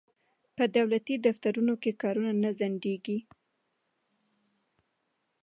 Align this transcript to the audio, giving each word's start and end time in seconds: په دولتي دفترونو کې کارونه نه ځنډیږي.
په 0.55 0.63
دولتي 0.75 1.15
دفترونو 1.27 1.73
کې 1.81 1.91
کارونه 2.01 2.31
نه 2.43 2.49
ځنډیږي. 2.59 3.19